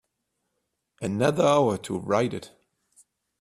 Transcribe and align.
Another 0.99 1.45
hour 1.45 1.77
to 1.77 1.99
write 1.99 2.33
it. 2.33 2.49